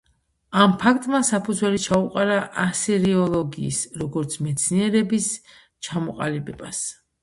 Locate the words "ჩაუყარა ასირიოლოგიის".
1.83-3.85